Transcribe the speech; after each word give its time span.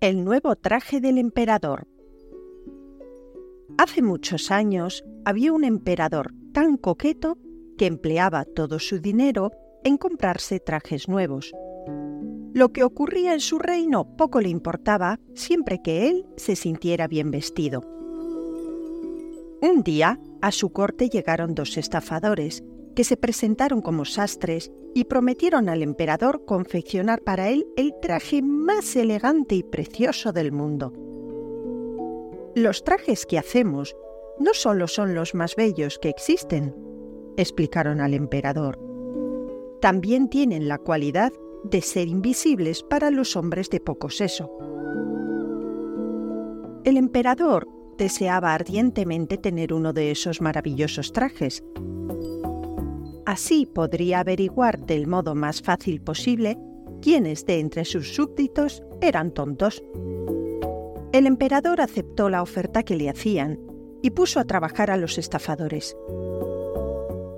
El 0.00 0.24
nuevo 0.24 0.56
traje 0.56 0.98
del 1.02 1.18
emperador. 1.18 1.86
Hace 3.76 4.00
muchos 4.00 4.50
años 4.50 5.04
había 5.26 5.52
un 5.52 5.62
emperador 5.62 6.32
tan 6.54 6.78
coqueto 6.78 7.36
que 7.76 7.84
empleaba 7.84 8.46
todo 8.46 8.78
su 8.78 8.98
dinero 8.98 9.50
en 9.84 9.98
comprarse 9.98 10.58
trajes 10.58 11.06
nuevos. 11.06 11.52
Lo 12.54 12.72
que 12.72 12.82
ocurría 12.82 13.34
en 13.34 13.40
su 13.40 13.58
reino 13.58 14.16
poco 14.16 14.40
le 14.40 14.48
importaba 14.48 15.20
siempre 15.34 15.82
que 15.82 16.08
él 16.08 16.24
se 16.38 16.56
sintiera 16.56 17.06
bien 17.06 17.30
vestido. 17.30 17.82
Un 19.60 19.82
día, 19.84 20.18
a 20.40 20.50
su 20.50 20.72
corte 20.72 21.10
llegaron 21.10 21.54
dos 21.54 21.76
estafadores, 21.76 22.64
que 22.96 23.04
se 23.04 23.18
presentaron 23.18 23.82
como 23.82 24.06
sastres 24.06 24.72
y 24.94 25.04
prometieron 25.04 25.68
al 25.68 25.82
emperador 25.82 26.44
confeccionar 26.44 27.22
para 27.22 27.48
él 27.48 27.66
el 27.76 27.94
traje 28.00 28.42
más 28.42 28.96
elegante 28.96 29.54
y 29.54 29.62
precioso 29.62 30.32
del 30.32 30.52
mundo. 30.52 30.92
Los 32.54 32.84
trajes 32.84 33.26
que 33.26 33.38
hacemos 33.38 33.94
no 34.38 34.54
solo 34.54 34.88
son 34.88 35.14
los 35.14 35.34
más 35.34 35.54
bellos 35.54 35.98
que 35.98 36.08
existen, 36.08 36.74
explicaron 37.36 38.00
al 38.00 38.14
emperador, 38.14 38.78
también 39.80 40.28
tienen 40.28 40.68
la 40.68 40.78
cualidad 40.78 41.32
de 41.64 41.80
ser 41.80 42.08
invisibles 42.08 42.82
para 42.82 43.10
los 43.10 43.34
hombres 43.36 43.70
de 43.70 43.80
poco 43.80 44.10
seso. 44.10 44.50
El 46.84 46.96
emperador 46.96 47.66
deseaba 47.96 48.54
ardientemente 48.54 49.38
tener 49.38 49.72
uno 49.72 49.92
de 49.92 50.10
esos 50.10 50.40
maravillosos 50.40 51.12
trajes. 51.12 51.62
Así 53.26 53.66
podría 53.66 54.20
averiguar 54.20 54.78
del 54.80 55.06
modo 55.06 55.34
más 55.34 55.62
fácil 55.62 56.00
posible 56.00 56.58
quiénes 57.02 57.46
de 57.46 57.60
entre 57.60 57.84
sus 57.84 58.14
súbditos 58.14 58.82
eran 59.00 59.32
tontos. 59.32 59.82
El 61.12 61.26
emperador 61.26 61.80
aceptó 61.80 62.30
la 62.30 62.42
oferta 62.42 62.82
que 62.82 62.96
le 62.96 63.10
hacían 63.10 63.58
y 64.02 64.10
puso 64.10 64.40
a 64.40 64.44
trabajar 64.44 64.90
a 64.90 64.96
los 64.96 65.18
estafadores. 65.18 65.96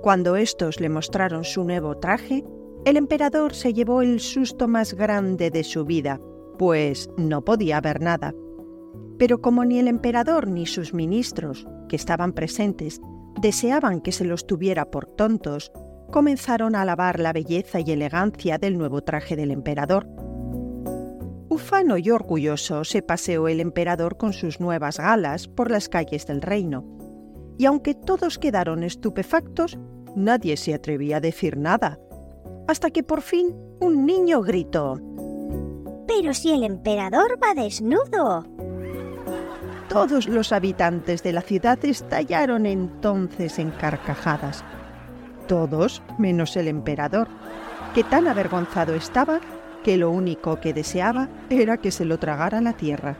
Cuando 0.01 0.35
estos 0.35 0.79
le 0.79 0.89
mostraron 0.89 1.43
su 1.43 1.63
nuevo 1.63 1.97
traje, 1.97 2.43
el 2.85 2.97
emperador 2.97 3.53
se 3.53 3.73
llevó 3.73 4.01
el 4.01 4.19
susto 4.19 4.67
más 4.67 4.93
grande 4.93 5.49
de 5.49 5.63
su 5.63 5.85
vida, 5.85 6.19
pues 6.57 7.09
no 7.17 7.43
podía 7.45 7.79
ver 7.79 8.01
nada. 8.01 8.33
Pero 9.17 9.41
como 9.41 9.63
ni 9.63 9.79
el 9.79 9.87
emperador 9.87 10.47
ni 10.47 10.65
sus 10.65 10.93
ministros, 10.93 11.65
que 11.87 11.95
estaban 11.95 12.33
presentes, 12.33 12.99
deseaban 13.43 13.99
que 13.99 14.13
se 14.13 14.23
los 14.23 14.47
tuviera 14.47 14.89
por 14.89 15.05
tontos, 15.05 15.71
comenzaron 16.11 16.75
a 16.75 16.81
alabar 16.81 17.19
la 17.19 17.33
belleza 17.33 17.81
y 17.81 17.91
elegancia 17.91 18.57
del 18.57 18.77
nuevo 18.77 19.01
traje 19.01 19.35
del 19.35 19.51
emperador. 19.51 20.07
Ufano 21.49 21.97
y 21.97 22.09
orgulloso 22.09 22.85
se 22.85 23.01
paseó 23.01 23.49
el 23.49 23.59
emperador 23.59 24.15
con 24.17 24.31
sus 24.31 24.61
nuevas 24.61 24.97
galas 24.97 25.49
por 25.49 25.69
las 25.69 25.89
calles 25.89 26.25
del 26.25 26.41
reino, 26.41 26.85
y 27.57 27.65
aunque 27.65 27.93
todos 27.93 28.39
quedaron 28.39 28.81
estupefactos, 28.81 29.77
nadie 30.15 30.55
se 30.55 30.73
atrevía 30.73 31.17
a 31.17 31.21
decir 31.21 31.57
nada, 31.57 31.99
hasta 32.67 32.91
que 32.91 33.03
por 33.03 33.21
fin 33.21 33.53
un 33.81 34.05
niño 34.05 34.41
gritó. 34.41 35.01
Pero 36.07 36.33
si 36.33 36.51
el 36.51 36.63
emperador 36.63 37.37
va 37.43 37.61
desnudo. 37.61 38.45
Todos 39.93 40.27
los 40.27 40.51
habitantes 40.51 41.21
de 41.21 41.33
la 41.33 41.41
ciudad 41.41 41.77
estallaron 41.85 42.65
entonces 42.65 43.59
en 43.59 43.69
carcajadas. 43.69 44.65
Todos 45.47 46.01
menos 46.17 46.57
el 46.57 46.67
emperador, 46.67 47.27
que 47.93 48.03
tan 48.03 48.27
avergonzado 48.27 48.95
estaba 48.95 49.39
que 49.83 49.97
lo 49.97 50.09
único 50.09 50.59
que 50.59 50.73
deseaba 50.73 51.29
era 51.51 51.77
que 51.77 51.91
se 51.91 52.05
lo 52.05 52.17
tragara 52.17 52.59
la 52.59 52.73
tierra. 52.73 53.17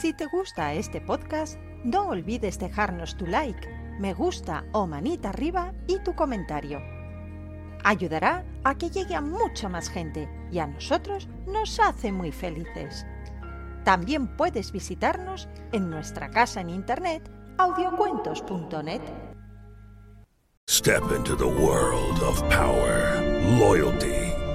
Si 0.00 0.14
te 0.14 0.24
gusta 0.24 0.72
este 0.72 1.02
podcast, 1.02 1.58
no 1.84 2.08
olvides 2.08 2.58
dejarnos 2.58 3.18
tu 3.18 3.26
like, 3.26 3.68
me 4.00 4.14
gusta 4.14 4.64
o 4.72 4.86
manita 4.86 5.28
arriba 5.28 5.74
y 5.86 5.98
tu 5.98 6.14
comentario. 6.14 6.80
Ayudará 7.84 8.46
a 8.64 8.76
que 8.76 8.90
llegue 8.90 9.14
a 9.14 9.20
mucha 9.20 9.68
más 9.68 9.88
gente 9.88 10.28
y 10.50 10.58
a 10.58 10.66
nosotros 10.66 11.28
nos 11.46 11.80
hace 11.80 12.12
muy 12.12 12.32
felices. 12.32 13.06
También 13.84 14.36
puedes 14.36 14.70
visitarnos 14.72 15.48
en 15.72 15.90
nuestra 15.90 16.30
casa 16.30 16.60
en 16.60 16.70
internet 16.70 17.28
audiocuentos.net. 17.58 19.02
Step 20.68 21.02
into 21.14 21.36
the 21.36 21.46
world 21.46 22.22
of 22.22 22.40
power, 22.48 23.20
loyalty, 23.58 24.21